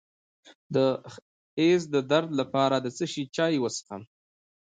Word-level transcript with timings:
د 0.75 0.77
حیض 1.57 1.83
د 1.93 1.95
درد 2.11 2.29
لپاره 2.39 2.75
د 2.79 2.87
څه 2.97 3.05
شي 3.11 3.23
چای 3.35 3.55
وڅښم؟ 3.59 4.01